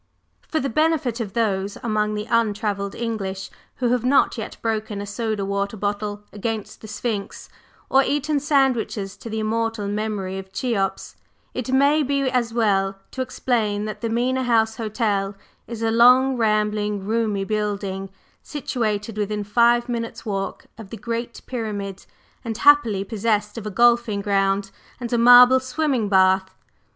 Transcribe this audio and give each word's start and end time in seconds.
/For/ 0.51 0.59
the 0.59 0.67
benefit 0.67 1.19
of 1.19 1.33
those 1.33 1.77
among 1.83 2.15
the 2.15 2.25
untravelled 2.27 2.95
English 2.95 3.51
who 3.75 3.89
have 3.89 4.03
not 4.03 4.35
yet 4.35 4.57
broken 4.63 4.99
a 4.99 5.05
soda 5.05 5.45
water 5.45 5.77
bottle 5.77 6.23
against 6.33 6.81
the 6.81 6.87
Sphinx, 6.87 7.49
or 7.87 8.01
eaten 8.03 8.39
sandwiches 8.39 9.15
to 9.17 9.29
the 9.29 9.39
immortal 9.39 9.87
memory 9.87 10.39
of 10.39 10.51
Cheops, 10.51 11.17
it 11.53 11.71
may 11.71 12.01
be 12.01 12.21
as 12.21 12.51
well 12.51 12.97
to 13.11 13.21
explain 13.21 13.85
that 13.85 14.01
the 14.01 14.09
Mena 14.09 14.41
House 14.41 14.77
Hotel 14.77 15.35
is 15.67 15.83
a 15.83 15.91
long, 15.91 16.35
rambling, 16.35 17.05
roomy 17.05 17.43
building, 17.43 18.09
situated 18.41 19.19
within 19.19 19.43
five 19.43 19.87
minutes' 19.87 20.25
walk 20.25 20.65
of 20.79 20.89
the 20.89 20.97
Great 20.97 21.41
Pyramid, 21.45 22.07
and 22.43 22.57
happily 22.57 23.03
possessed 23.03 23.55
of 23.55 23.67
a 23.67 23.69
golfing 23.69 24.21
ground 24.21 24.71
and 24.99 25.13
a 25.13 25.17
marble 25.19 25.59
swimming 25.59 26.09
bath. 26.09 26.55